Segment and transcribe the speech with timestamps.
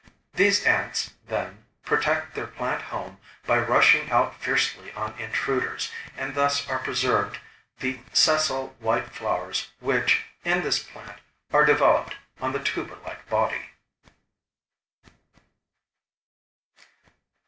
[0.33, 6.67] These ants, then, protect their plant home by rushing out fiercely on intruders, and thus
[6.67, 7.37] are preserved
[7.81, 11.19] the sessile white flowers which, in this plant,
[11.53, 13.61] are developed on the tuber like body.